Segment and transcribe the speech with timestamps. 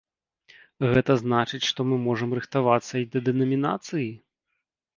[0.95, 4.11] Гэта значыць, што мы можам рыхтавацца і да дэнамінацыі?